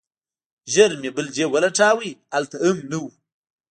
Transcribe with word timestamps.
ژر 0.73 0.91
مې 1.01 1.09
بل 1.15 1.27
جيب 1.35 1.49
ولټاوه 1.51 2.03
هلته 2.33 2.55
هم 2.65 2.77
نه 2.91 2.97
و. 3.01 3.05